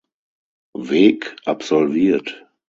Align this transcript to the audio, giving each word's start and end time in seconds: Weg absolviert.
Weg 0.79 1.35
absolviert. 1.45 2.47